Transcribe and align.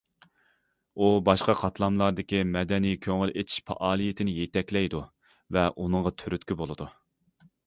ئۇ 1.01 1.09
باشقا 1.27 1.53
قاتلاملاردىكى 1.59 2.39
مەدەنىي 2.55 2.97
كۆڭۈل 3.07 3.35
ئېچىش 3.35 3.61
پائالىيىتىنى 3.69 4.35
يېتەكلەيدۇ 4.39 5.03
ۋە 5.59 5.69
ئۇنىڭغا 5.77 6.15
تۈرتكە 6.25 6.61
بولىدۇ. 6.65 6.91